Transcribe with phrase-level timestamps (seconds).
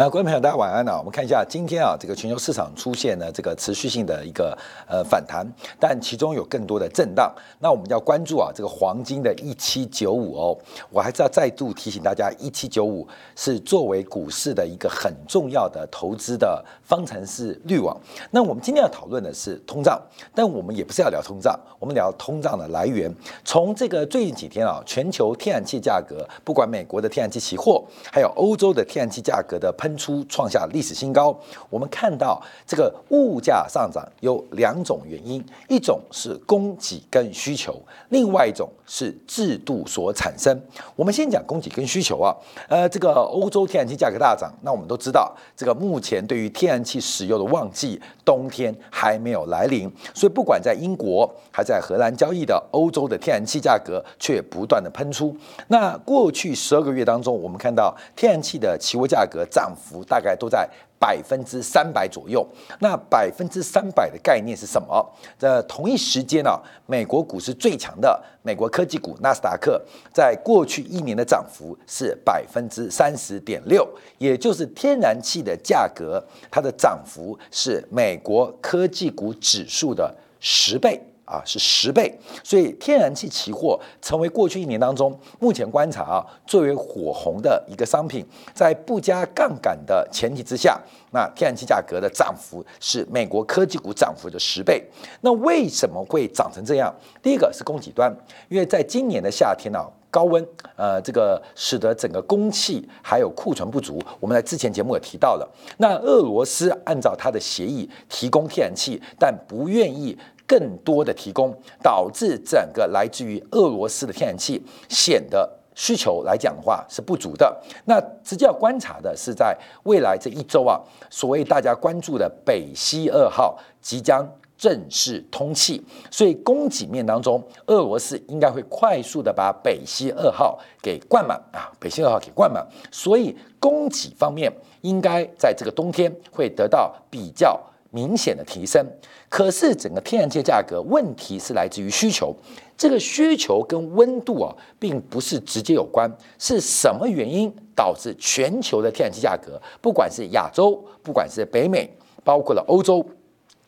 [0.00, 0.96] 呃，观众朋友，大家晚安啊！
[0.96, 4.56] 我们看一下今天啊，这个全球市场出现了这个持续性的一个
[4.88, 5.46] 呃反弹，
[5.78, 7.30] 但其中有更多的震荡。
[7.58, 10.58] 那我们要关注啊，这个黄金的一七九五哦，
[10.88, 13.06] 我还是要再度提醒大家，一七九五
[13.36, 17.94] 是作为股市的一个很重要的投资的方程式滤网。
[18.30, 20.00] 那我们今天要讨论的是通胀，
[20.34, 23.14] 但我们也不是要聊通胀，我们聊通胀的来源。
[23.44, 29.89] 从这个最近几天啊，全球天然气价格，不管美国的天然气期货，还有欧洲的天然气价格的喷。
[29.90, 31.36] 喷出创下历史新高。
[31.68, 37.74] 我们看到这个物价上涨有两种原因，一种是供给跟需求，
[38.10, 40.56] 另外一种是制度所产生。
[40.94, 42.32] 我们先讲供给跟需求啊，
[42.68, 55.36] 呃，这个欧洲天然气价格大涨，那我们都知道，这个目前对于天然气使用的旺季冬天还没有来临，所以不管在英国还在荷兰交易的欧洲的天然气价格却不断的喷出。
[55.66, 59.74] 那过去十二个月当中，我们看到天然气的期货价格涨。
[59.80, 62.46] 幅大概都在百分之三百左右。
[62.80, 65.04] 那百分之三百的概念是什么？
[65.38, 69.82] 在同一时间呢，美国股市最强的美国科技股纳斯达克，
[70.12, 73.88] 在过去一年的涨幅是百分之三十点六，
[74.18, 81.00] 也就是天然气的价格，它的涨幅是美国科技股指数的十倍。
[81.30, 90.80] 啊，是十倍，所以天然气期货成为过去一年当中目前观察啊最为火红的一个商品，在不加杠杆的前提之下，
[91.12, 94.84] 那天然气价格的涨幅是美国科技股涨幅的十倍。
[95.20, 96.92] 那为什么会涨成这样？
[97.22, 98.12] 第一个是供给端，
[98.48, 99.78] 因为在今年的夏天呢。
[100.12, 100.44] 高温，
[100.74, 104.02] 呃，这个使得整个供气还有库存不足。
[104.18, 105.48] 我们在之前节目也提到了，
[105.78, 110.18] 那俄罗斯按照它的协议提供天然气，但不愿意
[110.50, 117.56] 更多的提供，导致整个来自于俄罗斯的天然气显得需求来讲的话是不足的。
[117.84, 124.28] 那直接要观察的是，在未来这一周啊，所谓大家关注的北溪二号即将。
[124.60, 132.62] 正式通气，所以供给面当中，俄罗斯应该会快速的把北溪二号给灌满啊，北溪二号给灌满，
[132.92, 137.58] 所以供给方面应该在这个冬天会得到比较
[137.90, 138.84] 明显的提升。
[139.28, 142.34] 可是整个天然气价格问题是来自于需求，
[142.76, 151.88] 这个需求跟温度啊，并不是直接有关，是什么原因导致全球的天然气价格，不管是亚洲，不管是北美，
[152.24, 153.04] 包括了欧洲。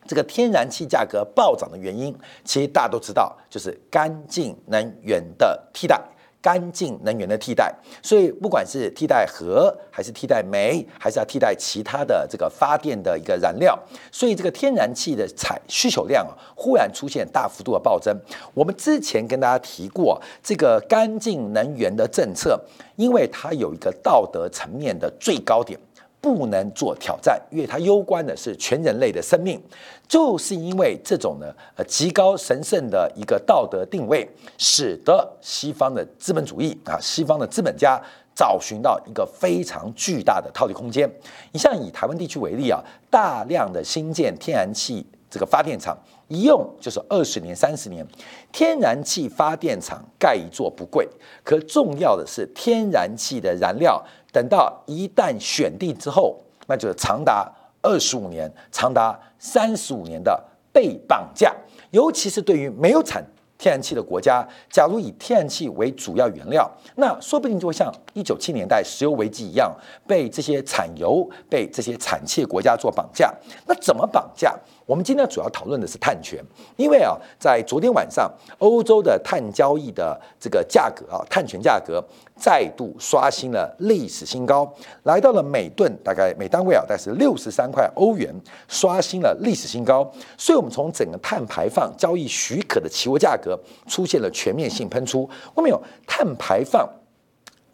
[0.04, 2.12] 这个天然气价格暴涨的原因，
[2.44, 5.96] 其实大家都知道，就是干净能源的替代，
[6.42, 7.72] 干净能源的替代。
[8.02, 13.78] 所以不管是替代核，还是替代煤，还是要替代其他的这个发电的一个燃料，
[14.10, 18.14] 所以这个天然气的采需求量啊，忽然出现大幅度的暴增。
[18.52, 22.60] 我们之前跟大家提过，这个干净能源的政策，
[22.96, 25.78] 因为它有一个道德层面的最高点。
[26.22, 29.60] 不能做挑战，因为它攸关的是全人类的生命。
[30.08, 38.00] 就是因为这种呢，呃，极高神圣的一个道德定位，使得西方的资本主义啊，西方的资本家
[38.34, 41.10] 找寻到一个非常巨大的套利空间。
[41.50, 42.80] 你像以台湾地区为例啊，
[43.10, 45.96] 大量的新建天然气这个发电厂，
[46.28, 48.06] 一用就是二十年、三十年。
[48.52, 51.08] 天然气发电厂盖一座不贵，
[51.42, 54.04] 可重要的是天然气的燃料。
[54.32, 57.48] 等到一旦选定之后，那就是长达
[57.82, 61.54] 二十五年、长达三十五年的被绑架。
[61.90, 63.22] 尤其是对于没有产
[63.58, 69.70] 天然气的国家，假如以天然气为主要原料，那说不定就会像一九七年代石油危机一样，
[70.06, 73.32] 被这些产油、被这些产气国家做绑架。
[73.66, 74.58] 那怎么绑架？
[74.92, 76.38] 我们今天主要讨论的是碳权，
[76.76, 82.04] 因为啊，在昨天晚上，欧洲的碳交易的这个价格啊，碳权价格
[82.36, 84.70] 再度刷新了历史新高，
[85.04, 90.12] 来到了每吨大概每单位啊，大概是六十三块欧元，刷新了历史新高。
[90.36, 95.26] 所以，我们从整个碳排放交易许可的期货价格出现了全面性喷出。
[95.54, 96.86] 后面有碳排放、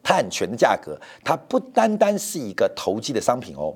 [0.05, 3.75] 碳权的价格，它不单单是一个投机的商品哦。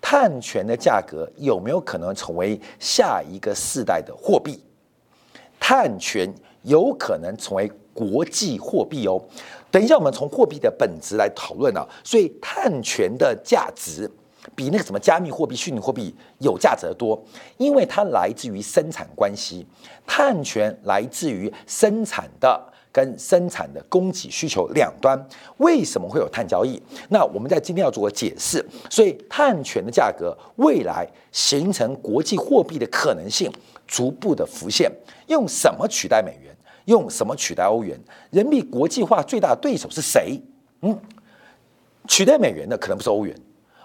[0.00, 4.58] 碳权的价格有没有可能成为下一个世代的货币？
[5.58, 6.32] 碳权
[6.62, 9.22] 有可能成为国际货币哦。
[9.70, 11.86] 等一下，我们从货币的本质来讨论啊。
[12.02, 14.10] 所以，碳权的价值
[14.56, 17.22] 比那个什么加密货币、虚拟货币有价值的多，
[17.58, 19.66] 因为它来自于生产关系，
[20.06, 22.69] 碳权来自于生产的。
[22.92, 25.18] 跟生产的供给需求两端，
[25.58, 26.80] 为什么会有碳交易？
[27.08, 28.64] 那我们在今天要做个解释。
[28.88, 33.50] 所以，碳权的价格未来形成国际货币的可能性
[33.86, 34.90] 逐步的浮现。
[35.28, 36.54] 用什么取代美元？
[36.86, 37.96] 用什么取代欧元？
[38.30, 40.40] 人民币国际化最大的对手是谁？
[40.82, 40.98] 嗯，
[42.08, 43.36] 取代美元的可能不是欧元，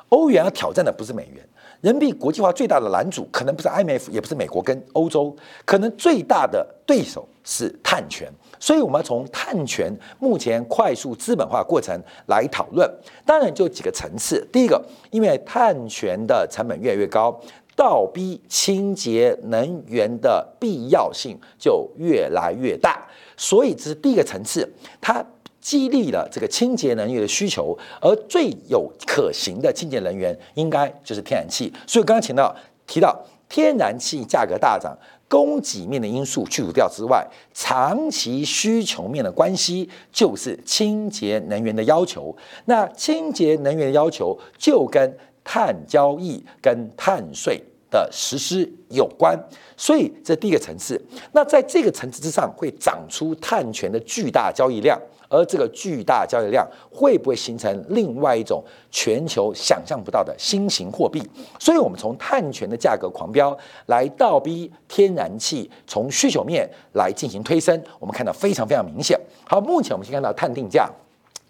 [0.09, 1.47] 欧元要挑战的不是美元，
[1.81, 5.35] 人民币国际化最大的拦阻可能不是 IMF，也不是美国跟欧洲，
[5.65, 8.31] 可能最大的对手是碳权。
[8.59, 12.89] 所以我们要从碳权目前快速资本化过程来讨论。
[13.25, 17.39] 当然就几个层次，第一个，因为碳权的成本越来越高，
[17.75, 25.25] 倒逼清洁能源的必要性就越来越大，所以这是第一个层次，它。
[25.61, 31.73] 激励了这个清洁能源的需求，而最有可行的清洁能源应该就是天然气。
[31.87, 32.55] 所以刚刚提到
[32.85, 33.19] 提到
[33.49, 34.95] 天然气价格大涨，
[35.27, 42.35] 供给面的因素去除掉之外，长期需求面的关系就是清洁能源的要求。
[42.65, 49.37] 那清洁能源的要求就跟碳交易、跟碳税的实施有关。
[49.75, 50.99] 所以这第一个层次。
[51.31, 54.99] 那在这个层次之上，会长出碳权的巨大交易量。
[55.29, 61.21] 而这个巨大交易量会不会形成另外一种全球想象不到的新型货币？
[61.59, 63.57] 所以，我们从碳权的价格狂飙
[63.87, 69.19] 来倒逼天然气从需求面来进行推升，我们看到非常非常明显。
[69.45, 70.89] 好，目前我们先看到碳定价，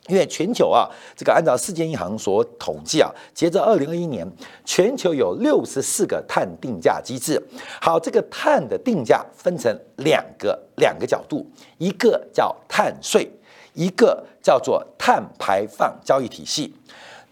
[0.08, 4.26] 因为全球啊，这个按照世界银行所统计啊，截至二零二一年，
[4.64, 7.42] 全球有六十四个碳定价机制。
[7.82, 11.46] 好，这个碳的定价分成两个两个角度，
[11.78, 13.30] 一个叫碳税。
[13.76, 16.74] 一个叫做碳排放交易体系，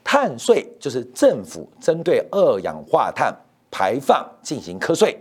[0.03, 3.35] 碳税就是政府针对二氧化碳
[3.71, 5.17] 排放进行课税，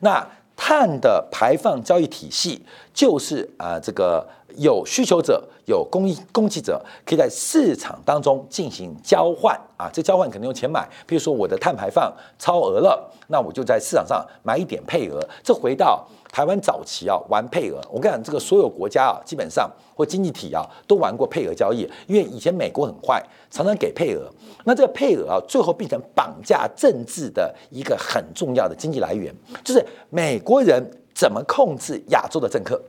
[0.00, 0.24] 那
[0.54, 2.62] 碳的排放交易体系
[2.92, 9.58] 就是啊，这个有需求者、有供应供给者可以在市场当中进行交换。
[9.78, 16.06] 啊，这交换肯定用钱买，比如说我的碳排放超额了，那我就在市场上买一点配额，这回到。
[16.32, 24.30] 台湾早期啊玩配额，我跟你讲，这个所有国家啊，基本上或经济体啊都玩过配额交易，因为以前美国很坏，常常给配额。
[24.64, 29.34] 那这个配额啊，最后变成绑架政治的一个很重要的经济来源，
[29.64, 32.80] 就是美国人怎么控制亚洲的政客，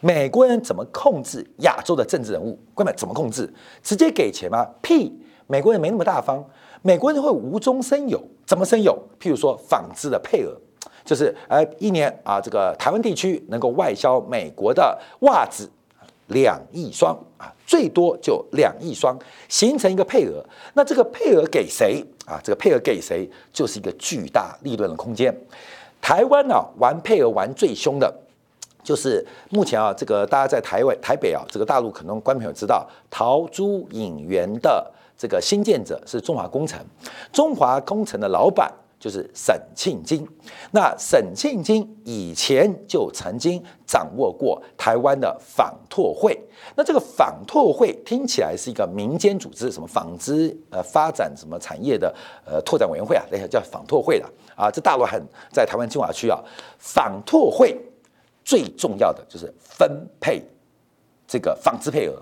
[0.00, 3.48] 美国人怎么控制亚洲的政治人物，关键怎么控制？
[3.82, 4.66] 直接给钱吗？
[4.82, 5.12] 屁！
[5.46, 6.44] 美国人没那么大方，
[6.82, 8.98] 美国人会无中生有，怎么生有？
[9.18, 10.54] 譬如说纺织的配额。
[11.08, 15.66] 就是呃，一年啊，这个台湾地区能够外销美国的袜子
[16.26, 19.18] 两亿双啊，最多就两亿双，
[19.48, 20.44] 形成一个配额。
[20.74, 22.38] 那这个配额给谁啊？
[22.44, 25.34] 这个配额给谁，就是一个巨大利润的空间。
[26.02, 28.14] 台湾呢，玩配额玩最凶的，
[28.82, 36.78] 就是目前啊，这个大家在台湾台北啊，这个大陆可能观众朋友知道，桃珠影园的这个新建者是中华工程，
[37.32, 38.70] 中华工程的老板。
[38.98, 40.26] 就是沈庆金，
[40.72, 46.36] 那沈庆金以前就曾经掌握过台湾的纺拓会，
[46.74, 52.12] 那这个纺拓会听起来是一个民间组织，什么纺织呃发展什么产业的
[52.44, 55.22] 呃拓展委员会啊，那个叫纺拓会了啊，这大陆很
[55.52, 56.42] 在台湾金华区啊，
[56.78, 57.80] 纺拓会
[58.44, 60.42] 最重要的就是分配
[61.26, 62.20] 这个纺织配额，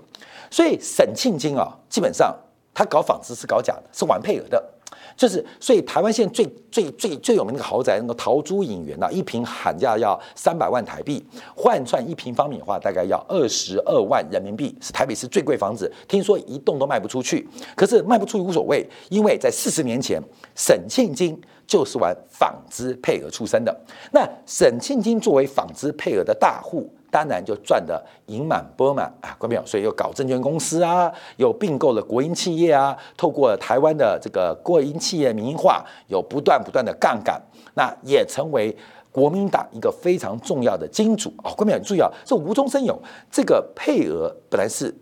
[0.51, 2.35] 所以沈庆金啊，基本上
[2.71, 4.73] 他搞纺织是搞假的，是玩配额的。
[5.17, 15.91] 就是，所以台湾现在最最最最有名的豪宅，那个桃珠影园呐，一平喊价要三百万台币，换算一平方米的话，大概要二十二万人民币，是台北市最贵房子。
[16.07, 20.21] 听说一栋都卖不出去，可是卖不出去无所谓，因为在四十年前，
[20.55, 23.75] 沈庆金就是玩纺织配额出身的。
[24.13, 26.87] 那沈庆金作为纺织配额的大户。
[27.09, 29.65] 当然就赚得盈满钵满啊，关没有？
[29.65, 37.41] 所以又搞证券公司啊，又并购了国营企业啊，透过台湾的这个国营企业民营化，有不断不断的杠杆，
[37.75, 38.75] 那也成为
[39.11, 41.51] 国民党一个非常重要的金主啊。
[41.55, 41.79] 关没有？
[41.79, 44.93] 注意啊，这无中生有，这个配额本来是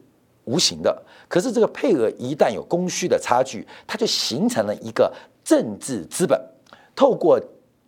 [0.44, 5.12] 无形的，可是这个配额一旦有供需的差距，它就形成了一个
[5.44, 6.40] 政治资本，
[6.96, 7.40] 透过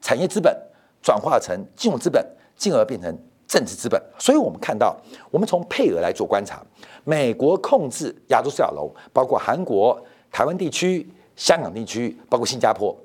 [0.01, 0.55] 产业资本
[1.01, 3.15] 转化成金融资本，进而变成。
[3.48, 4.96] 政治资本，所以我们看到，
[5.32, 6.62] 我们从配额来做观察，
[7.06, 9.98] 美国控制亚洲四小龙，包括韩国、
[10.32, 12.96] 台湾地区、香港地区，包括新加坡，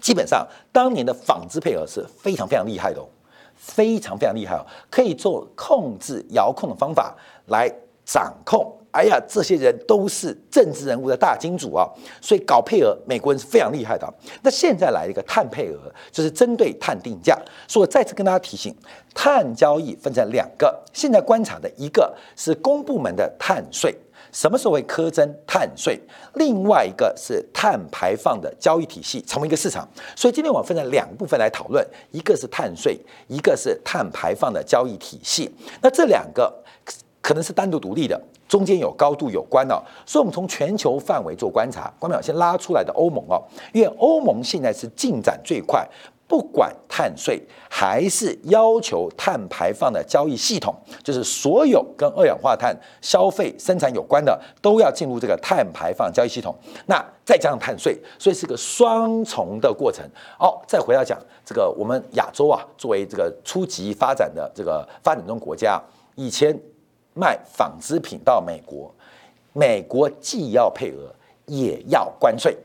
[0.00, 3.00] 基本上当年的纺织配额是非常非常厉害的，
[3.54, 7.14] 非常非常厉害哦，可以做控制遥控的方法
[7.46, 7.70] 来
[8.04, 8.75] 掌控。
[8.96, 11.86] 哎呀，这些人都是政治人物的大金主啊，
[12.18, 14.10] 所以搞配额，美国人是非常厉害的。
[14.42, 17.38] 那现在来一个碳配额，就是针对碳定价。
[17.68, 18.74] 所以我再次跟大家提醒，
[19.14, 23.94] 碳交易分成两个，现在观察的一个是公部门的碳税，
[24.32, 26.00] 什么时候会苛征碳税？
[26.36, 29.86] 另外一个是碳排放的交易体系，成为一个市场。
[30.16, 32.98] 所以今天我们分成两部分来讨论，一个是碳税，
[33.28, 35.54] 一个是碳排放的交易体系。
[35.82, 36.62] 那这两个。
[37.26, 38.16] 可能是单独独立的，
[38.46, 39.82] 中间有高度有关哦。
[40.06, 43.42] 所以，我们从全球范围做观察，关淼先拉出来的欧盟哦，
[43.72, 45.84] 因为欧盟现在是进展最快。
[46.28, 56.54] 不管碳税还是要求碳排放的交易系统，就是所有跟二氧化碳消费生产有关的，都要进入这个碳排放交易系统。
[56.86, 60.04] 那再加上碳税，所以是个双重的过程。
[60.38, 65.80] 哦，再回到讲这个，我们亚洲啊，作为这个初级发展的这个发展中国家，
[66.16, 66.56] 以前
[67.16, 68.94] 卖纺织品到美国，
[69.54, 71.12] 美国既要配额，
[71.46, 72.56] 也要关税，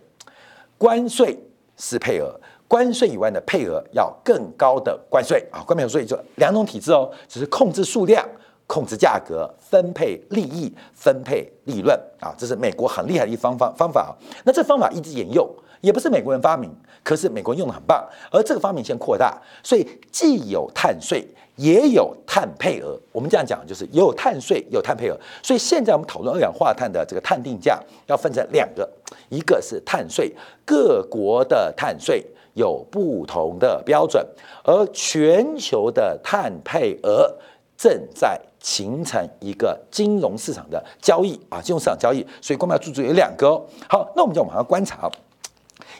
[0.77, 1.37] 关税
[1.77, 2.39] 是配额。
[2.67, 8.25] 关税以外的配额要更高的关税啊，关税就两种体制哦，只是控制数量、
[8.65, 14.11] 控制价格、分配利益、分配利润啊，这是美国很厉害的一方方方法啊。
[14.45, 15.45] 那这方法一直沿用，
[15.81, 18.07] 也不是美国人发明，可是美国人用的很棒。
[18.31, 21.27] 而这个方面先扩大，所以既有碳税，
[21.61, 22.99] 也有碳配额。
[23.11, 25.17] 我们这样讲就是也有碳税，有碳配额。
[25.43, 28.89] 所以现在我们讨论二氧化碳的这个碳定价，要分成两个，
[29.29, 30.33] 一个是碳税，
[30.65, 32.25] 各国的碳税。
[32.53, 34.21] 有不同的标准，
[34.65, 37.33] 而全球的碳配额
[37.77, 43.65] 正在形成一个金融市场的交易啊，金融市场交易，所以我们要注意有两个哦。
[43.87, 45.09] 好，那我们就往上观察。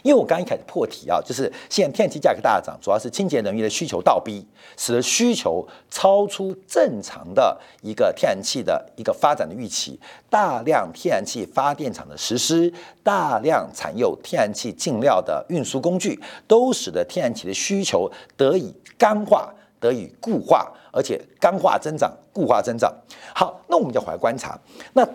[0.03, 4.46] 因为我刚一开始破题啊，就是现在天然气价格大涨，主要是清洁能源的需求倒逼，
[4.77, 12.72] 使得需求超出正常的一个天然气的一个发展的预期，大量天然气发电厂的实施，
[13.03, 22.93] 大量产有天然气进料的运输工具，都使得天然气的需求得以干化，得以固化，而且干化增长，固化增长。
[23.36, 24.60] 好，那我们就回来观察
[24.93, 25.08] 那。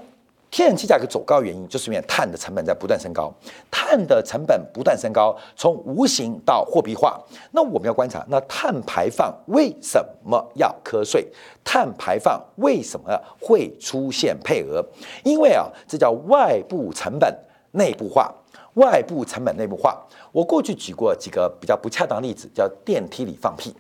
[0.50, 3.33] 天然气价格走高原因就是因为碳的成本在不断升高，
[3.71, 7.21] 碳的成本不断升高，从无形到货币化。
[7.53, 11.26] 那我们要观察，那碳排放为什么要瞌税？
[11.65, 13.11] 碳排放为什么
[13.41, 14.83] 会出现配额？
[15.25, 17.37] 因为啊，这叫外部成本
[17.73, 18.33] 内部化，
[18.75, 20.00] 外部成本内部化。
[20.33, 23.75] 我过去举过几个比较不恰当例子，叫电梯里放屁。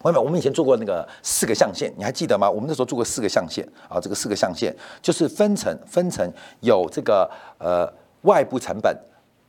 [0.00, 2.50] 朋友们，我们以前做过那个四个象限，你还记得吗？
[2.50, 6.26] 我们那时候做过四个象限啊，这个四个象限就是分成分成
[6.60, 7.86] 有这个呃
[8.22, 8.98] 外部成本、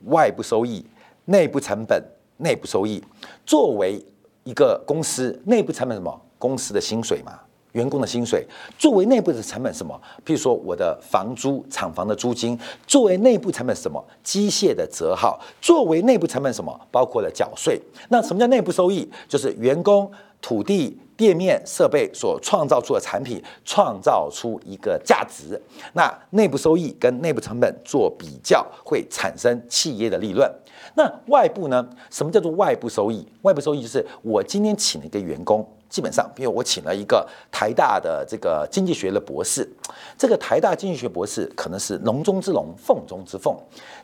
[0.08, 0.86] 外部收益、
[1.24, 2.04] 内部成本、
[2.36, 3.02] 内部收益。
[3.46, 4.04] 作为
[4.44, 6.20] 一个公司，内部成本什么？
[6.38, 7.40] 公司的薪水嘛。
[7.72, 8.46] 员工的薪水
[8.78, 9.98] 作为内部的成本什么？
[10.24, 14.02] 譬如说我的房租、厂房的租金，作为内部成本什么？
[14.22, 16.78] 机械的折耗，作为内部成本什么？
[16.90, 17.80] 包括了缴税。
[18.08, 19.10] 那什么叫内部收益？
[19.28, 20.10] 就是员工、
[20.40, 25.60] 土地、店面、设备所创造出的产品，创造出一个价值。
[25.94, 30.50] 那内部收益跟内部成本做比较，会产生企业的利润。
[30.94, 31.88] 那外部呢？
[32.10, 33.26] 什么叫做外部收益？
[33.42, 35.66] 外部收益就是我今天请了一个员工。
[35.92, 39.68] 基本上，比如我请了一个台大的这个经济学的博士，
[40.16, 43.54] 这个台大经济学博士可能是龙中之龙，凤中之凤。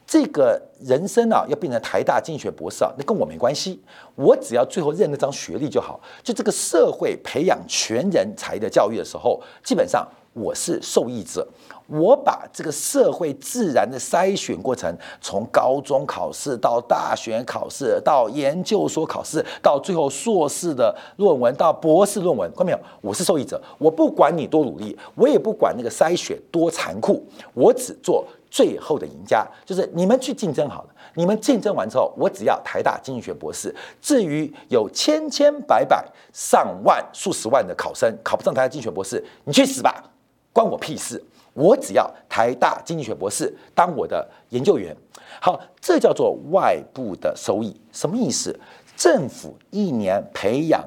[0.07, 3.83] 这个人生啊，要变成台大经济学博士啊，那跟我没关系，
[4.17, 5.99] 我只要最后认那张学历就好。
[6.23, 11.49] 就这个社会培养全人才的教育的时候，基本上我是受益者。
[11.89, 22.79] 我把这个社会自然的筛选过程，从高中考试到大学考试，到研究所考试，到最后硕士的论文，到博士论文，看到没有？
[23.01, 29.47] 我是受益者，我不管你多努力，我也不管那个筛选多残酷，我只做最后的赢家。
[29.65, 33.75] 就是你们去竞争好了，你们竞争完之后，我只要台大经济学博士。
[34.03, 40.05] 至于有千千百百、上万、数十万的考生考不上台大经济学博士，你去死吧，
[40.53, 41.25] 关我屁事。
[41.59, 44.97] 我只要台大经济学博士当我的研究员，
[45.41, 48.57] 好，这叫做外部的收益，什么意思？
[48.97, 50.81] 政府一年培养，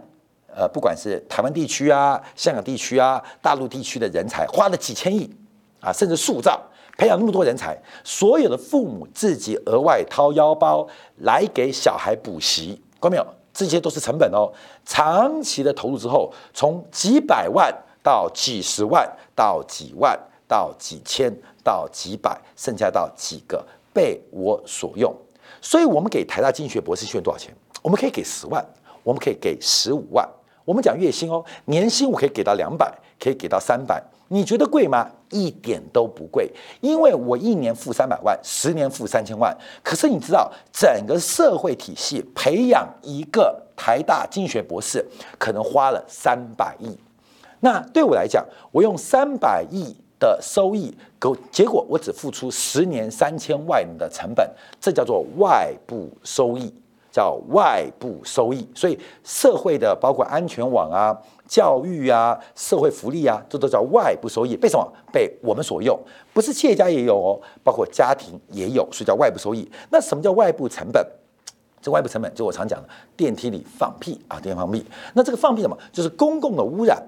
[0.47, 5.29] 呃，不管是台湾地区啊、香港地区啊、大陆地区的人才，花了几千亿
[5.81, 6.57] 啊，甚至数兆，
[6.97, 10.87] 培养那么多人才，所有的父母自己额外掏腰包
[11.17, 13.27] 来给小孩补习，看到没有？
[13.53, 14.49] 这些都是成本哦。
[14.85, 20.17] 长期的投入之后，从几百万到几十万到几万。
[20.51, 25.15] 到几千到几百，剩下到几个被我所用，
[25.61, 27.55] 所以我们给台大经济学博士学多少钱？
[27.81, 28.61] 我们可以给十万，
[29.01, 30.27] 我们可以给十五万。
[30.65, 34.03] 我们讲月薪哦，年薪我可以给到两百，可以给到三百。
[34.27, 35.09] 你觉得贵吗？
[35.29, 39.57] 一点都不贵，因为我一年付三百万，十年付三千万。
[39.81, 45.05] 可是你知道，整个社会体系培养一个台大经济学博士，
[45.39, 46.97] 可能花了三百亿。
[47.61, 49.95] 那对我来讲，我用三百亿。
[50.21, 54.47] 的收益，给结果我只付出十年三千万的成本，
[54.79, 56.71] 这叫做外部收益，
[57.11, 58.65] 叫外部收益。
[58.75, 61.11] 所以社会的包括安全网啊、
[61.47, 64.55] 教育啊、社会福利啊，这都叫外部收益。
[64.55, 64.87] 被什么？
[65.11, 65.99] 被我们所用，
[66.31, 69.69] 不是企业家也有哦，包括家庭也有，所以叫外部收益。
[69.89, 71.03] 那什么叫外部成本？
[71.81, 72.87] 这外部成本就我常讲的，
[73.17, 74.85] 电梯里放屁啊，电梯放屁。
[75.15, 75.75] 那这个放屁什么？
[75.91, 77.01] 就是公共的污染，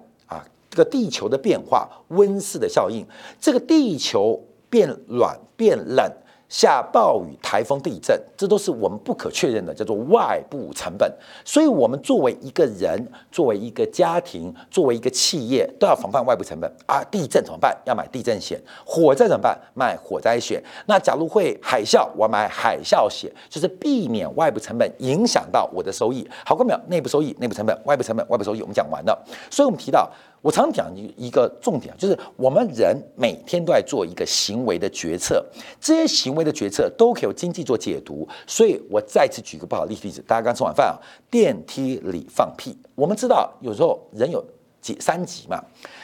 [0.74, 3.06] 这个地球的变化、温室的效应，
[3.40, 6.12] 这个地球变暖变冷。
[6.50, 11.12] 下暴雨、台风、地震，这都是我们不可确认的，叫做外部成本。
[11.44, 17.04] 所以，我们作为一个人，作为一个家庭，作为一个企业，都要防范外部成本啊。
[17.06, 17.76] 地震怎么办？
[17.86, 18.62] 要买地震险。
[18.86, 19.60] 火灾怎么办？
[19.74, 20.62] 买火灾险。
[20.86, 26.28] 那假如会海啸，我买海啸险，就是避免外部成本影响到我的收益。
[26.46, 26.80] 好，过没有？
[26.88, 29.26] 内部收益、内部成本、外部成本、外部收益，我们讲完了。
[29.50, 30.08] 所以我们提到。
[30.44, 35.42] 我常讲一一个重点，就是我们人每天都在做一个行为的决策，
[35.80, 38.28] 这些行为的决策都可以由经济做解读。
[38.46, 41.00] 所以我再次举个不好的例子，大家刚吃完饭啊，
[41.32, 42.78] 电梯里放屁。
[42.94, 44.44] 我们知道有时候人有
[44.82, 45.64] 几三级嘛，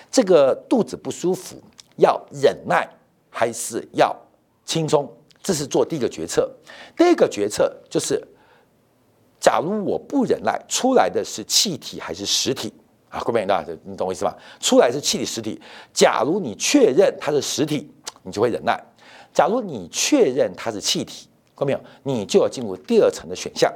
[0.09, 1.57] 这个肚子不舒服
[1.97, 2.87] 要忍耐
[3.29, 4.15] 还是要
[4.63, 5.05] 轻松，
[5.43, 6.49] 这是做第一个决策。
[6.95, 8.25] 第二个决策就是，
[9.37, 12.71] 假如我不忍耐，出来的是气体还是实体？
[13.09, 14.35] 啊，各位大家，你懂我意思吧？
[14.59, 15.59] 出来是气体实体。
[15.93, 17.89] 假如你确认它是实体，
[18.23, 18.75] 你就会忍耐；
[19.33, 21.79] 假如你确认它是气体，各位没有？
[22.03, 23.73] 你就要进入第二层的选项。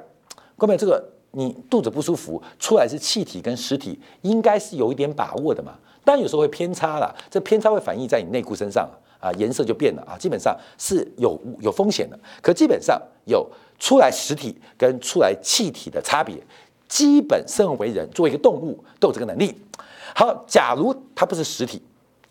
[0.55, 0.77] 各位没有？
[0.77, 5.73] 这个你肚子不舒服，出来是气体跟实体，应该是有一点把握的嘛？
[6.05, 8.87] 但有时候会偏差了，这偏差会反映在你内裤身上
[9.19, 12.19] 啊，颜色就变了啊，基本上是有有风险的。
[12.41, 13.49] 可基本上有
[13.79, 16.35] 出来实体跟出来气体的差别。
[16.87, 19.55] 基本身为人，作为一个动物都有这个能力。
[20.15, 21.81] 好，假如它不是实体，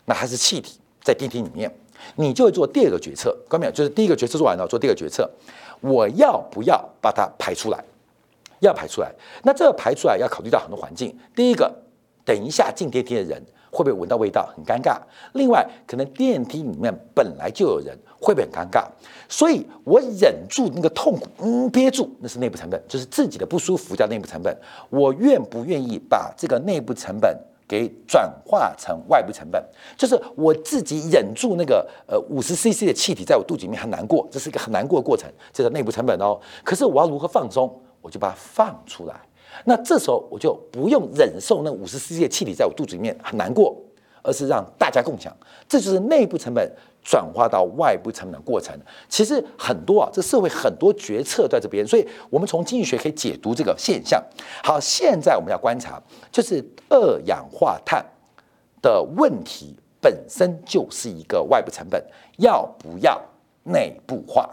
[0.05, 1.73] 那它是气体，在电梯里面，
[2.15, 3.35] 你就会做第二个决策。
[3.49, 3.71] 关没有？
[3.71, 5.29] 就是第一个决策做完了，做第二个决策，
[5.81, 7.83] 我要不要把它排出来？
[8.59, 9.11] 要排出来。
[9.43, 11.13] 那这个排出来要考虑到很多环境。
[11.35, 11.73] 第一个，
[12.23, 13.43] 等一下进电梯的人。
[13.73, 14.97] 会不会闻到味道很尴尬？
[15.33, 18.85] 另外，可能电梯里面本来就有人，会不会很尴尬？
[19.27, 24.55] 所以我忍住那个痛苦，嗯，憋住，那是内部成本，就是自己的不舒服叫内部成本。
[24.91, 27.35] 我愿不愿意把这个内部成本
[27.67, 29.63] 给转化成外部成本？
[29.97, 36.39] 就是我自己忍住那个呃五十 CC 的气体在我肚子里面很难过，这是一个很难过的过程，这个内部成本哦。
[36.63, 37.81] 可是我要如何放松？
[38.01, 39.15] 我就把它放出来。
[39.65, 43.75] 那这时候我就不用忍受那五十 cc 的气体在我肚子里面很难过，
[44.21, 45.35] 而是让大家共享，
[45.67, 46.71] 这就是内部成本
[47.03, 48.77] 转化到外部成本的过程。
[49.09, 54.23] 其实很多啊，这社会很多决策在这边，所以我们从经济学可以解读这个现象。
[54.63, 58.05] 好，现在我们要观察，就是二氧化碳
[58.81, 62.03] 的问题本身就是一个外部成本，
[62.37, 63.21] 要不要
[63.63, 64.49] 内部化？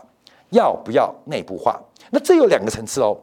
[0.51, 1.81] 要不要内部化？
[2.11, 3.17] 那这有两个层次哦。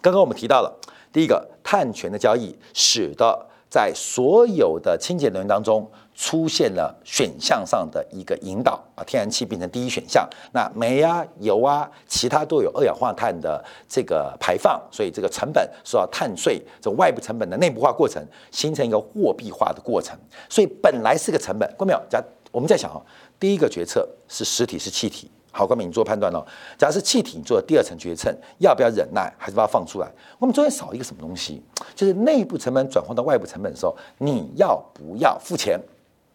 [0.00, 0.78] 刚刚我们提到了
[1.12, 22.02] 第一个碳权的交易，使得在所有的清洁能源当中出现了选项上的一个引导啊，天然气变成第一选项，那煤啊、油啊，其他都有二氧化碳的这个排放，所以这个成本受到碳税这种外部成本的内部化过程，形成一个货币化的过程，所以本来是个成本，过没有？
[22.08, 23.00] 假我们在想啊，
[23.38, 25.30] 第一个决策是实体是气体。
[25.58, 26.46] 好，官民做判断喽。
[26.78, 30.08] 假如是气体，做第二层决策，要不要忍耐，还是把它放出来？
[30.38, 31.60] 我们中间少一个什么东西？
[31.96, 35.76] 就是内部成本转换到外部成本的时候，你要不要付钱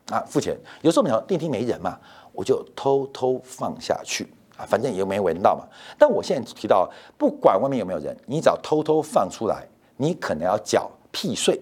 [0.10, 0.20] 啊？
[0.28, 0.58] 付钱。
[0.82, 1.98] 有时候我们想电梯没人嘛，
[2.34, 5.66] 我就偷偷放下去啊，反正也没闻到嘛。
[5.98, 11.58] 但我现在提到，不管外面有没有人，你只要偷偷放出来，你可能要缴屁税，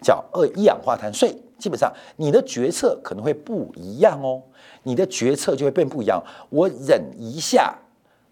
[0.00, 1.36] 缴二一氧化碳税。
[1.58, 4.40] 基本上，你的决策可能会不一样哦。
[4.88, 6.18] 你的决策就会变不一样。
[6.48, 7.76] 我忍一下，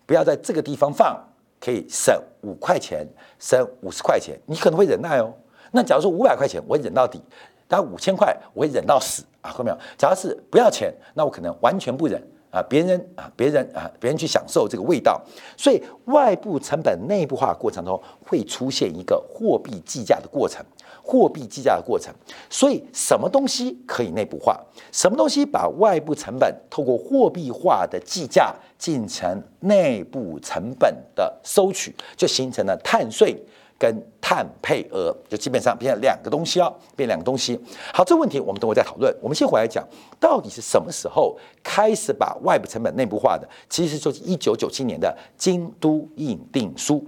[0.06, 1.22] 不要在这个地方放，
[1.60, 3.06] 可以省五块钱，
[3.38, 5.30] 省五十块钱，你可能会忍耐哦。
[5.72, 7.20] 那假如说五百块钱，我忍到底；，
[7.68, 9.76] 但五千块，我会忍到死啊，后面？
[9.98, 12.18] 假如是不要钱，那我可能完全不忍
[12.50, 12.62] 啊。
[12.62, 15.22] 别人啊，别人啊，别人去享受这个味道。
[15.58, 20.64] 所以，外部成本内部化过程中会出现一个货币计价的过程。
[21.08, 22.12] 货币计价的过程，
[22.50, 24.60] 所以什么东西可以内部化？
[24.90, 33.40] 什么东西把外部成本透过货币化的计价进程内部成本的收取，就形成了碳税
[33.78, 37.56] 跟碳配额，就基本上变成两个东西哦，变两个东西。
[37.94, 39.14] 好，这个问题我们等会再讨论。
[39.22, 39.86] 我们先回来讲，
[40.18, 43.48] 到底是什么时候开始把外部成本内部化的？
[43.70, 47.04] 其实就是一九九七年的京都议定书。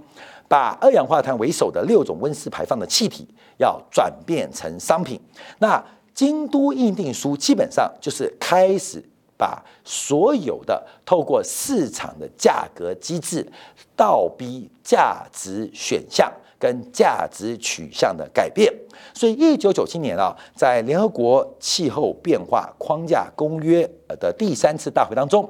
[0.49, 3.25] 把二氧化碳为首的六种温室排放的气体
[3.57, 5.21] 要转变成商品，
[5.59, 5.81] 那
[6.13, 9.01] 京都议定书基本上就是开始
[9.37, 13.47] 把所有的透过市场的价格机制
[13.95, 18.73] 倒逼价值选项跟价值取向的改变。
[19.13, 25.47] 所以，一九九七年啊，在联合国气候变化框架公约的第三次大会当中，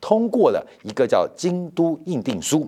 [0.00, 2.60] 通过了一个叫《京都议定书》。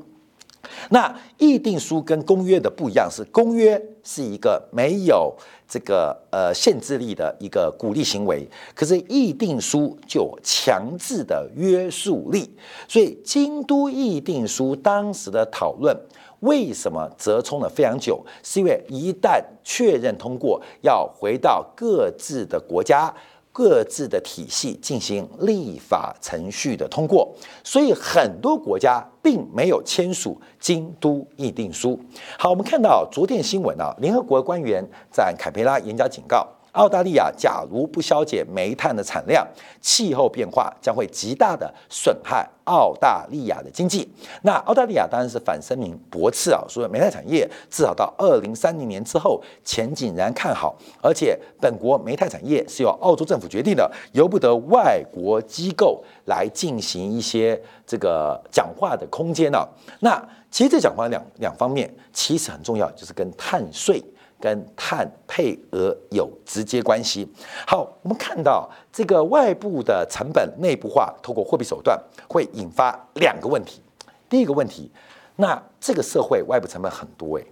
[0.90, 5.35] 那议定书跟公约的不一样，是公约是一个没有
[5.68, 12.50] 这个呃限制力的一个鼓励行为，可是议定书就强制的约束力。
[12.87, 15.96] 所以京都议定书当时的讨论
[16.40, 23.12] 为什么折冲了非常久，是因为一旦确认通过，要回到各自的国家。
[23.59, 31.99] 各自的体系进行立法程序的通过，所以很多国家并没有签署京都议定书。
[32.38, 36.47] 好，我们看到昨天新闻啊，联合国官员在坎培拉演讲警告。
[36.78, 39.44] 澳大利亚假如不削减煤炭的产量，
[39.80, 44.08] 气候变化将会极大的损害澳大利亚的经济。
[44.42, 59.66] 那澳大利亚当然是反声明驳斥啊，说煤炭产业至少到二零三零年之后前景然看好，而且本国煤炭产业是由澳洲政府决定的，由不得外国机构来进行一些这个讲话的空间呢。
[59.98, 60.16] 那
[60.48, 64.00] 其实这讲话两两方面其实很重要，就是跟碳税。
[64.40, 67.29] 跟碳配额有直接关系。
[67.66, 73.81] 好，我们看到这个外部的成本内部化，透过货币手段会引发两个问题。
[74.29, 74.90] 第一个问题，
[75.37, 77.46] 那这个社会外部成本很多诶，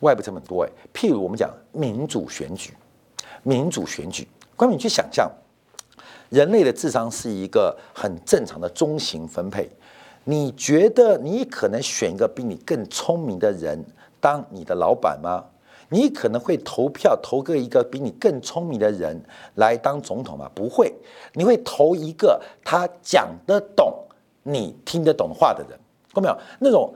[0.00, 0.70] 外部成本多诶。
[0.94, 2.72] 譬如我们讲民主选举，
[3.42, 4.26] 民主选举，
[4.56, 5.30] 关你去想象，
[6.30, 9.70] 人类的智商是一个很正常的中型分配。
[10.24, 13.84] 你觉得你可能选一个比你更聪明的人
[14.20, 15.44] 当你的老板吗？
[15.88, 19.20] 你可能会投票投个一个比你更聪明的人
[19.54, 20.50] 来当总统吗？
[20.54, 20.92] 不会，
[21.34, 23.94] 你会投一个他讲得懂、
[24.42, 25.78] 你听得懂话的人。
[26.12, 26.44] 看到没有？
[26.58, 26.94] 那种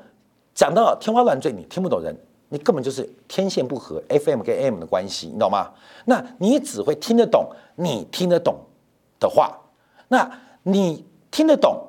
[0.55, 2.17] 讲到天花乱坠、你听不懂人，
[2.49, 5.71] 你根本就是天线不合，FM 跟 AM 的关系，你懂吗？
[6.07, 8.59] 那你只会听得懂你听得懂
[9.19, 9.57] 的话，
[10.09, 10.31] 那
[10.63, 11.81] 你听得懂，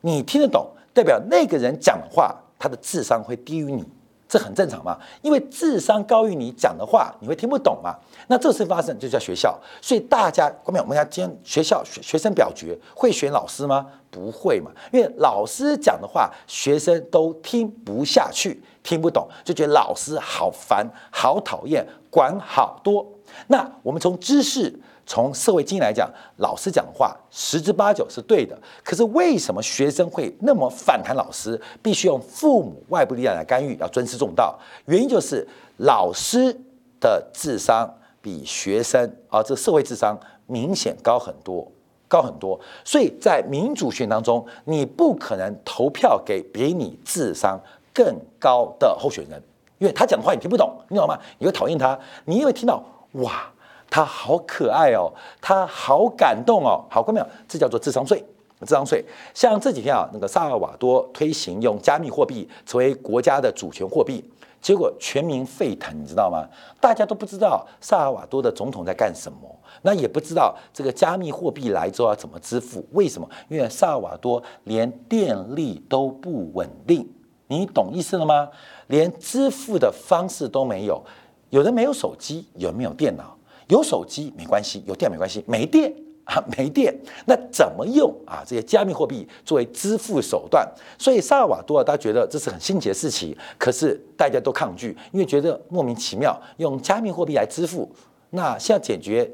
[0.00, 3.84] 你听得懂，代表那个人讲话他的智商会低于你。
[4.30, 7.92] 这很正常嘛，因为智商高于你讲的话，你会听不懂嘛。
[8.28, 13.84] 那这次发生就叫学校，所以大家后面我们要今天学校学学生表决会选老师吗？
[14.08, 23.04] 不会嘛，因为老师讲的话，学生都听不下去，听不懂，就觉得老师好烦、好讨厌，管好多。
[23.48, 24.80] 那我们从知识。
[25.10, 28.56] 从社会经验来讲，老师讲的话十之八九是对的。
[28.84, 31.16] 可是为什么学生会那么反弹？
[31.16, 34.56] 老师必须用父母外部力量来干预，要尊师重道。
[34.86, 35.44] 原因就是
[35.78, 36.56] 老师
[37.00, 37.92] 的智商
[38.22, 41.66] 比学生啊，这社会智商明显高很多，
[42.06, 42.60] 高很多。
[42.84, 47.58] 所以在民主选当中，你不可能投票给比你智商
[47.92, 49.42] 更高的候选人，
[49.78, 51.18] 因为他讲的话你听不懂，你懂吗？
[51.38, 52.80] 你会讨厌他，你因为听到
[53.14, 53.52] 哇。
[53.90, 57.26] 他好可爱哦，他好感动哦，好过没有？
[57.48, 58.24] 这叫做智商税，
[58.60, 59.04] 智商税。
[59.34, 64.24] 像这几天啊，那个萨尔瓦多推行用加密货币成为国家的主权货币，
[64.62, 66.46] 结果全民沸腾，你知道吗？
[66.80, 69.38] 大家都不知道萨尔瓦多的总统在干什么，
[69.82, 72.86] 那也不知道这个加密货币来之后要怎么支付。
[72.92, 73.28] 为什么？
[73.48, 77.08] 因为萨尔瓦多连电力都不稳定，
[77.48, 78.48] 你懂意思了吗？
[78.86, 81.02] 连支付的方式都没有，
[81.48, 83.36] 有人没有手机，有没有电脑？
[83.70, 85.90] 有手机没关系，有电没关系，没电
[86.24, 86.94] 啊， 没电，
[87.26, 88.44] 那怎么用啊？
[88.46, 97.90] 这些加密货币作为支付手段，所以萨尔瓦多大家觉得这是很新奇的事情，可是大家都抗拒，因为觉得莫名其妙，用加密货币来支付。
[98.30, 99.28] 那现在解决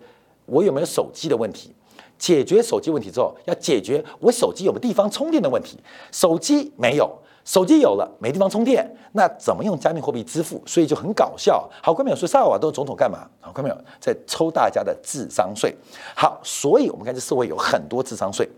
[0.47, 1.75] 我有没有手机的问题，
[2.19, 5.79] 解决手机问题之后，要解决我手机有没有地方充电的问题，
[6.13, 7.11] 手机没有。
[7.47, 10.61] 手机有了，没地方充电，那怎么用加密货币支付？
[10.67, 11.71] 所以就很搞笑。
[11.81, 13.25] 好，观众有说萨尔瓦多总统干嘛？
[13.41, 15.73] 好，观众有在抽大家的智商税。
[16.17, 18.49] 好，所以我们看这社会有很多智商税，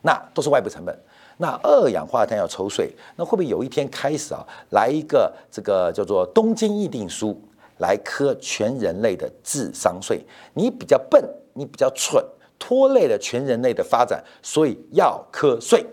[0.00, 0.98] 那都是外部成本。
[1.36, 7.38] 那二氧化碳要抽税，那会不会有一天开始啊，来一个这个叫做东京议定书
[7.80, 10.24] 来磕全人类的智商税？
[10.54, 12.24] 你比较笨，你比较蠢，
[12.58, 15.86] 拖累了全人类的发展，所以要磕税。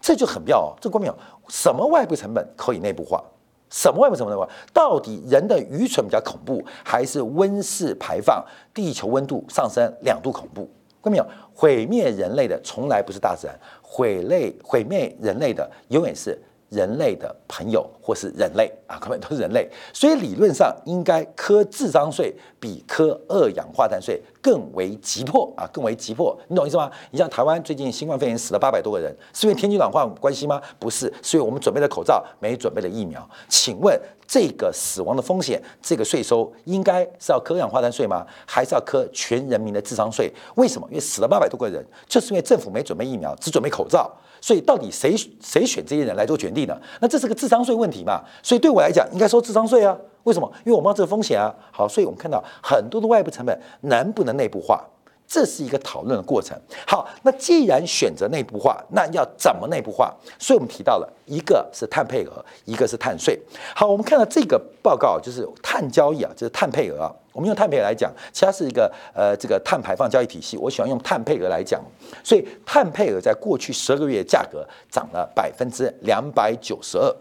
[0.00, 1.14] 这就很妙哦，这关没有
[1.48, 3.22] 什么外部成本可以内部化，
[3.70, 4.50] 什么外部成本内部化？
[4.72, 10.68] 到底人的愚蠢比较恐怖，还是温室排放、地球温度上升两度恐怖？
[11.00, 11.26] 关没有？
[11.54, 26.90] 毁灭人类的从来不是大自然，毁类毁灭人类的永远是人类的朋友或是人类啊， 根本都是人类，所以理论上应该科智商税比科二氧化碳税更为急迫啊，更为急迫，你懂意思吗？
[27.10, 30.60] 你像台湾最近新冠肺炎死了八百多个人，是因为天气暖化关系吗？
[30.78, 33.28] 不是，是因为我们准备了口罩，没准备了疫苗。
[33.48, 38.26] 请问这个死亡的风险，这个税收应该是要科二氧化碳税吗？
[38.46, 40.32] 还是要科全人民的智商税？
[40.56, 40.86] 为什么？
[40.90, 44.10] 因为死了八百多个人，就是因为政府没准备疫苗，只准备口罩。
[44.40, 46.76] 所以到底谁谁选这些人来做决定呢？
[47.00, 48.22] 那这是个智商税问题嘛？
[48.42, 49.96] 所以对我来讲，应该收智商税啊？
[50.24, 50.50] 为什么？
[50.64, 51.54] 因为我冒这个风险啊。
[51.70, 54.84] 好，所以我们看到很多的外部成本能不能内部化，
[55.28, 56.58] 这是一个讨论的过程。
[56.86, 60.12] 好，那既然选择内部化，那要怎么内部化？
[60.38, 63.38] 所以我们提到了一个是碳配额，一个是碳税。
[63.76, 67.14] 好，我们看到这个报告就是碳交易啊，就是碳配额啊。
[67.32, 70.56] 我们用碳配额来讲，其他是一个呃这个碳排放交易体系。
[70.56, 71.80] 我喜欢用碳配额来讲，
[72.24, 77.14] 所以碳配额在过去十二个月价格涨了百分之两百九十二，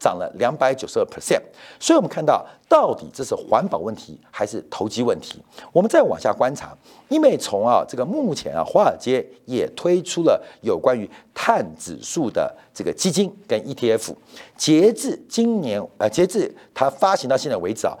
[0.00, 1.42] 涨了两百九十二 percent。
[1.78, 5.40] 所以我们看到，到底这是环保问题还是投机问题？
[5.70, 6.76] 我们再往下观察，
[7.08, 14.14] 因为从啊这个目前啊，华尔街也推出了有关于碳指数的这个基金跟 ETF，
[14.56, 17.96] 截至今年呃截至它发行到现在为止啊。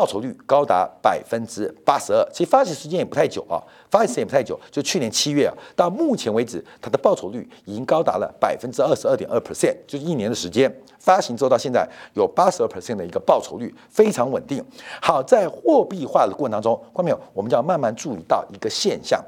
[0.00, 3.60] 报酬率高达百分之八十二，其实发行时间也不太久啊，
[3.90, 14.64] 发行时间也不太久，就去年七月啊，到目前为止，它的报酬率已经高达了百分之二十二点二 percent，就是一年的时间，发行之后到现在有八十二 percent 的一个报酬率，非常稳定。
[15.02, 19.22] 好，在货币化的过程当中，观众朋友，我们就要慢慢注意到一个现象，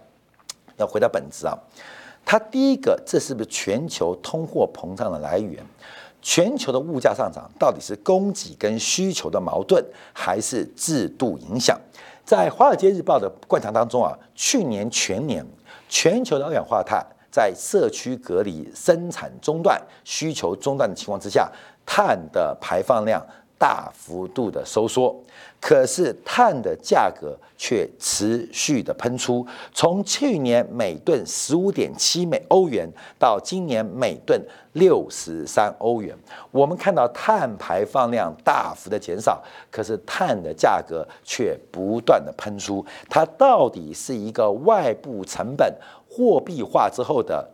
[0.79, 1.53] 要回到本质啊，
[2.25, 5.63] 它第一个，这是不是全球通货膨胀的来源？
[6.23, 11.79] 全球的物价上涨到底是供给跟需求的矛盾，还是制度影响？
[12.25, 15.45] 在《华尔街日报》的观察当中啊，去年全年
[15.89, 21.51] 全球的二氧化碳在社区隔离、生产中断、需求中断的情况之下，
[21.85, 23.21] 碳的排放量。
[23.63, 25.15] 大幅度的收缩，
[25.61, 29.47] 可是碳的价格却持续的喷出。
[29.73, 36.13] 从去年每吨十五点七美欧元到今年每吨六十三欧元，
[36.51, 42.85] 我们看到碳排放量大幅的减少，可是碳的价格却不断的喷出。
[43.09, 45.73] 它到底是一个外部成本
[46.11, 47.49] 货币化之后的？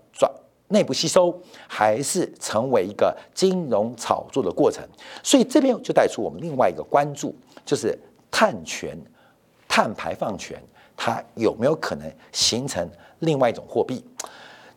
[0.68, 1.34] 内部吸收
[1.66, 4.86] 还是成为一个金融炒作的过程，
[5.22, 7.98] 所以这边就带出我们另外一个关注，就是
[8.30, 8.96] 碳权、
[9.66, 10.62] 碳排放权，
[10.96, 12.88] 它有没有可能形成
[13.20, 14.04] 另外一种货币？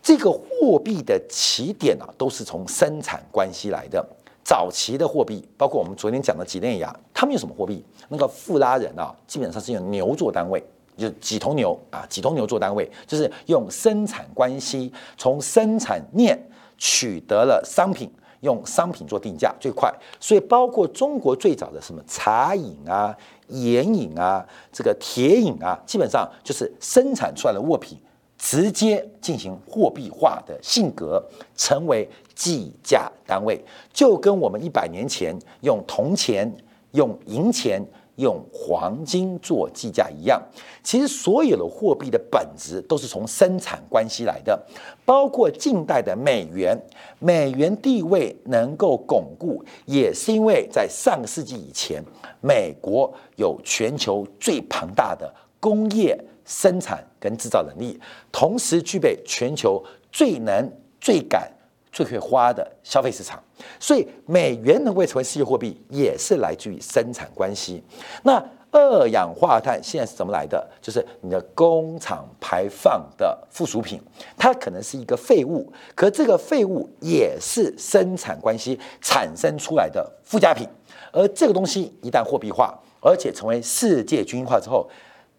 [0.01, 4.03] 这个货币的起点啊，都是从生产关系来的。
[4.43, 7.85] 早期的货币，包括我们昨天讲的几内亚，他们有什么货币？
[8.09, 10.63] 那个富拉人啊，基本上是用牛做单位。
[11.01, 16.39] 就几头牛啊，几头牛做单位，就是用生产关系从生产链
[16.77, 18.09] 取得了商品，
[18.41, 19.91] 用商品做定价最快。
[20.19, 23.15] 所以包括中国最早的什么茶饮啊、
[23.47, 27.97] 盐饮啊、这个铁饮啊，基本上就是生产出来的物品
[28.37, 31.23] 直接进行货币化的性格，
[31.55, 36.51] 成为计价单位，就跟我们一百年前用铜钱、
[36.91, 37.83] 用银钱。
[38.21, 40.41] 用黄金做计价一样，
[40.81, 44.57] 其实所有的货币的本质都是从生产关系来的，
[45.03, 46.79] 包括近代的美元，
[47.19, 52.01] 美元地位能够巩固，也是因为在上个世纪以前，
[52.39, 57.99] 美国有全球最庞大的工业生产跟制造能力，
[58.31, 61.51] 同时具备全球最能最敢。
[61.93, 63.43] 最会花的消费市场，
[63.79, 67.83] 所以美元能够成为世界货币，也是来自于生产关系。
[68.23, 70.65] 那二氧化碳现在是怎么来的？
[70.81, 73.99] 就是你的工厂排放的附属品，
[74.37, 80.65] 它可能是一个废物，可这个废物也是生产关系产生出来的附加品。
[81.11, 84.89] 而这个东西一旦货币化，而且成为世界均化之后，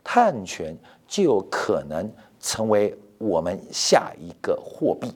[0.05, 0.77] 碳权
[1.09, 5.11] 就有可能成为我们下一个货币。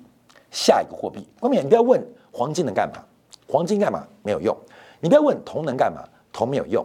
[0.51, 2.03] 下一个货币，关键你不要问
[2.37, 3.03] 黄金能干嘛，
[3.49, 4.55] 黄金干嘛没有用；
[5.01, 6.85] 你不要问铜能干嘛，铜没有用。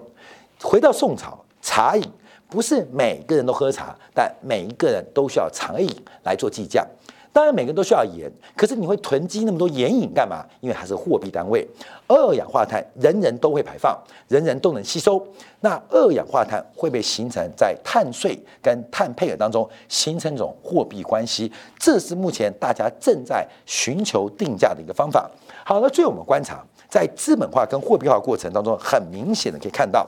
[0.61, 2.03] 回到宋朝，茶饮
[2.47, 5.89] 不是每个人都喝茶，但每一个人都需要茶饮
[6.23, 6.87] 来做计价。
[7.33, 10.45] 当然，每个人都需要盐，可是你会囤积那么多盐饮干嘛？
[10.59, 11.65] 因为它是货币单位。
[12.07, 15.25] 二氧化碳人人都会排放，人人都能吸收。
[15.61, 25.31] 那二氧化碳会被形成在碳税跟碳配额当中形成一种货币关系，这是目前大家正在寻求定价的一个方法。
[25.63, 30.05] 好那，最后我们观察在资本化跟货币化过程当中，很明显的可以看到，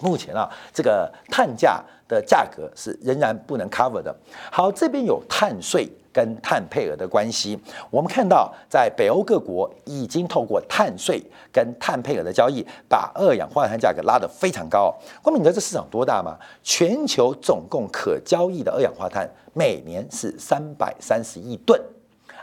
[0.00, 4.14] 目前啊这个碳价的价格是仍然不能 cover 的。
[4.50, 5.90] 好，这边有碳税。
[6.12, 7.58] 跟碳配额的关系。
[7.90, 11.22] 我们看到，在北欧各国已经透过碳税
[11.52, 14.94] 跟碳配额的交易，把二氧化碳价格拉得非常高。
[15.22, 16.36] 光明，你知道这市场多大吗？
[16.62, 21.80] 全球总共可交易的二氧化碳每年是三百三十亿吨。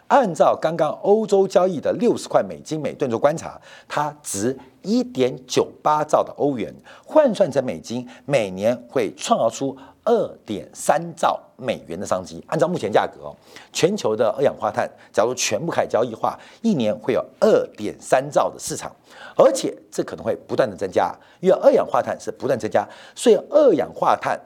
[0.08, 6.73] 按照刚刚欧洲交易的六十块美金每吨做观察，它值一点九八兆的欧元，
[7.05, 12.43] 换算成美金，每年会创造出二点三兆美元的商机。
[12.48, 13.34] 按照目前价格，
[13.72, 18.91] 全球的二氧化碳，假如全部开始交易化，一年会有二点三兆的市场，
[19.36, 24.39] 而且这可能会不断的增加，因为二氧化碳是不断增加，所以二氧化碳。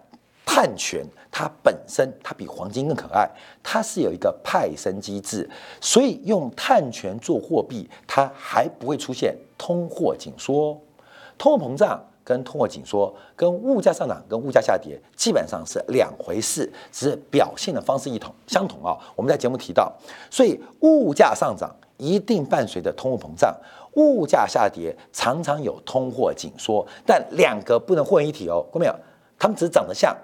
[0.45, 3.27] 碳权它本身它比黄金更可爱，
[3.63, 5.49] 它是有一个派生机制，
[5.81, 10.79] 所以用碳权做货币，它还不会出现通货紧缩。
[11.37, 18.97] 通货膨胀跟通货紧缩跟物价上涨跟物价下跌基本上是两回事，只是表现的方式一同相同啊。
[19.15, 19.91] 我们在节目提到，
[20.29, 23.55] 所以物价上涨一定伴随着通货膨胀，
[23.93, 28.95] 物价下跌常常有通货紧缩，但两个不能混为一体哦，看没有？
[29.37, 30.15] 他们只是长得像。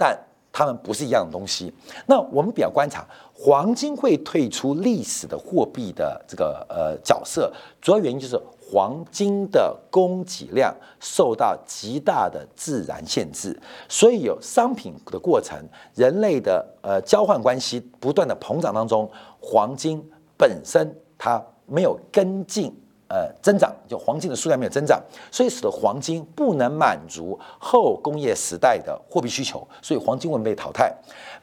[0.00, 0.16] 但
[0.52, 1.74] 它们不是一样的东西。
[2.06, 8.40] 那我们比较观察，黄金会退出历史的货币的这个呃角色，主要原因就是
[8.70, 15.56] 黄金的供给量受到极大的自然限制，所以有商品的过程，
[15.94, 20.04] 人类的呃交换关系不断的膨胀当中，黄金
[20.36, 22.74] 本身它没有跟进。
[23.10, 25.02] 呃，增长就黄金的数量没有增长，
[25.32, 30.94] 所以使得黄金不能满足后工业时代的货币需求，所以黄金会被淘汰。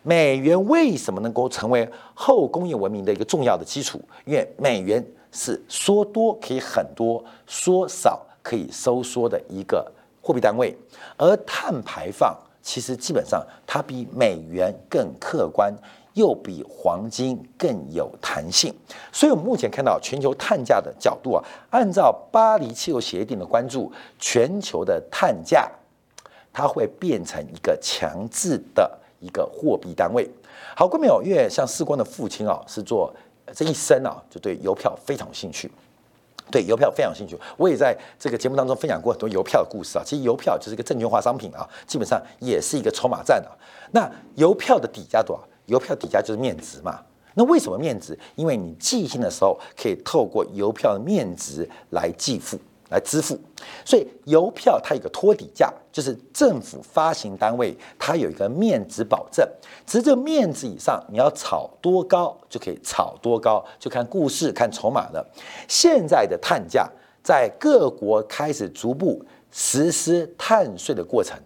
[0.03, 3.99] 美元为什么能够成为后工业文明的一个重要的基础？
[4.25, 5.03] 因为美元
[5.35, 10.75] 是说多可以很多，说少可以收缩的一个货币单位，
[11.17, 15.71] 而碳排放其实基本上它比美元更客观。
[16.15, 18.73] 又比黄金更有弹性，
[19.11, 25.69] 所以我们目前看到全球碳价的角度啊，按照巴黎气候协定的关注，全球的碳价
[26.53, 30.25] 它会变成一个强制的一个货币单位。
[30.73, 33.13] 好，各位朋友，因为像世光的父亲啊，是做
[33.53, 35.69] 这一生啊，就对邮票非常有兴趣，
[36.51, 37.37] 对邮票非常有兴趣。
[37.57, 40.03] 我也在这个节目当中分享过很多邮票的故事啊。
[40.05, 43.51] 其实邮票就是一个证券化商品啊，基本上也是一个筹码战啊。
[43.91, 45.43] 那邮票的底价多少？
[45.67, 46.99] 邮票底价就是面值嘛？
[47.33, 48.17] 那为什么面值？
[48.35, 52.57] 因为你寄信的时候可以透过邮票的面值来寄付、
[52.89, 53.39] 来支付，
[53.83, 59.47] 所以邮票它有个托底价，就是政府发行单位它有一个面值保证，
[59.85, 65.25] 只是这面值以上你要炒多高就可以炒多高，就看故事、看筹码了。
[65.67, 66.87] 现在的碳价
[67.23, 71.39] 在各国开始逐步实施碳税的过程，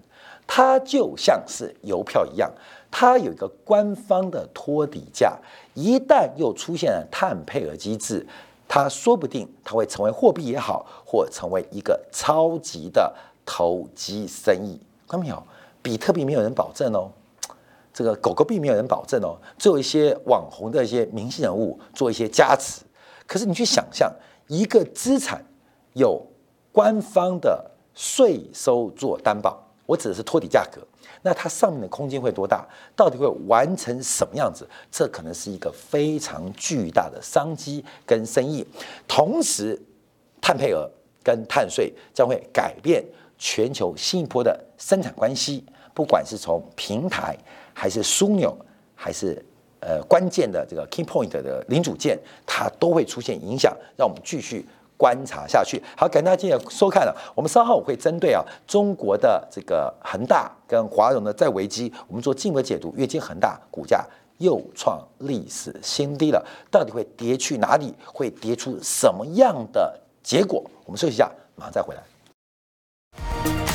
[0.46, 2.52] 它就像是邮票一样。
[2.92, 5.38] 它有一个官方的托底价，
[5.76, 8.26] 一旦又出现了碳配额机制，
[8.70, 14.80] 它说不定它会成为货币也好，或成为一个超级的投机生意。
[15.08, 15.44] 看到没有？
[15.82, 17.10] 比特币没有人保证哦，
[17.92, 22.84] 这个狗狗币没有人保证哦，只有一些网红的一些明星人物做一些加持。
[23.26, 24.14] 可是你去想象，
[24.48, 25.44] 一个资产
[25.94, 26.22] 有
[26.72, 30.82] 官方的税收做担保，我指的是托底价格。
[31.22, 32.68] 那它上面的空间会多大？
[32.96, 34.68] 到底会完成什么样子？
[34.92, 38.66] 这可能是一个非常巨大的商机跟生意。
[39.08, 39.80] 同时，
[40.42, 40.90] 碳配额
[41.24, 43.04] 跟碳税将会改变
[43.38, 47.38] 全球新一波的生产关系，不管是从平台
[47.74, 48.58] 还是枢纽，
[48.96, 49.44] 还是
[49.82, 53.76] 呃关键的这个 key point 的零组件，它都会出现影响。
[53.98, 54.66] 让我们继续。
[55.00, 57.16] 观察下去，好，感谢大家今天收看了。
[57.34, 62.94] 我们稍后会针对啊中国的这个恒大跟华融的再危机，我们做进一步解读。
[62.98, 64.06] 月经恒大股价
[64.40, 67.96] 又创历史新低了，到底会跌去哪里？
[68.06, 70.62] 会跌出什么样的结果？
[70.84, 73.69] 我们休息一下，马上再回来。